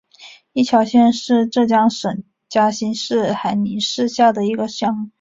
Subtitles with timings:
[0.53, 5.09] 伊桥乡是浙江省嘉兴市海宁市下的一个乡。